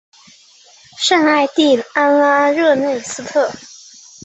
[0.97, 3.51] 圣艾蒂安拉热内斯特。